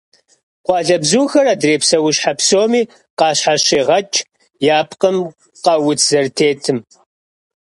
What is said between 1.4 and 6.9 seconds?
адрей псэущхьэ псоми къащхьэщегъэкӏ я пкъым къэуц зэрытетым.